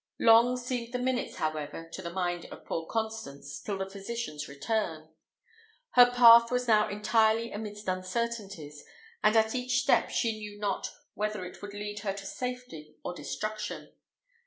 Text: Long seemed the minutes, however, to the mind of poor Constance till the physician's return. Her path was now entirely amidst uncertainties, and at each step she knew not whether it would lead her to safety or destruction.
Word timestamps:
Long 0.19 0.57
seemed 0.57 0.91
the 0.93 0.97
minutes, 0.97 1.35
however, 1.35 1.87
to 1.93 2.01
the 2.01 2.09
mind 2.09 2.45
of 2.45 2.65
poor 2.65 2.87
Constance 2.87 3.59
till 3.61 3.77
the 3.77 3.87
physician's 3.87 4.47
return. 4.47 5.09
Her 5.91 6.09
path 6.09 6.49
was 6.49 6.67
now 6.67 6.89
entirely 6.89 7.51
amidst 7.51 7.87
uncertainties, 7.87 8.83
and 9.23 9.35
at 9.35 9.53
each 9.53 9.83
step 9.83 10.09
she 10.09 10.39
knew 10.39 10.57
not 10.57 10.89
whether 11.13 11.45
it 11.45 11.61
would 11.61 11.75
lead 11.75 11.99
her 11.99 12.13
to 12.13 12.25
safety 12.25 12.95
or 13.03 13.13
destruction. 13.13 13.93